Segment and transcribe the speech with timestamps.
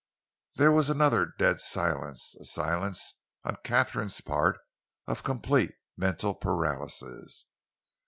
[0.57, 4.57] '"There was another dead silence, a silence, on Katharine's part,
[5.05, 7.45] of complete mental paralysis.